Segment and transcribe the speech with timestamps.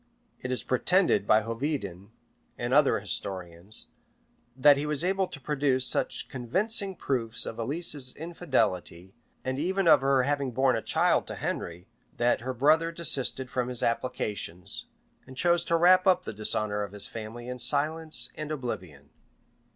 [0.41, 2.09] It is pretended by Hoveden
[2.57, 3.89] and other historians,[]
[4.57, 9.13] that he was able to produce such convincing proofs of Alice's infidelity,
[9.45, 11.85] and even of her having borne a child to Henry,
[12.17, 14.85] that her brother desisted from his applications,
[15.27, 19.11] and chose to wrap up the dishonor of his family in silence and oblivion.